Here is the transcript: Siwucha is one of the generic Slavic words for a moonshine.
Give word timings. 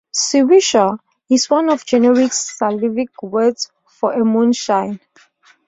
Siwucha 0.11 0.97
is 1.29 1.47
one 1.47 1.69
of 1.69 1.81
the 1.81 1.85
generic 1.85 2.33
Slavic 2.33 3.21
words 3.21 3.69
for 3.85 4.13
a 4.13 4.25
moonshine. 4.25 4.99